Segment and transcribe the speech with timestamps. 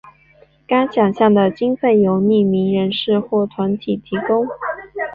[0.65, 4.47] 该奖项的经费由匿名人士或团体提供。